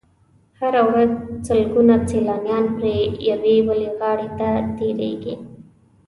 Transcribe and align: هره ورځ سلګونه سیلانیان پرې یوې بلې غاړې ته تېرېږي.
هره 0.59 0.81
ورځ 0.89 1.11
سلګونه 1.47 1.95
سیلانیان 2.11 2.65
پرې 2.77 2.97
یوې 3.29 3.55
بلې 3.67 3.89
غاړې 3.99 4.27
ته 4.39 4.49
تېرېږي. 4.77 5.35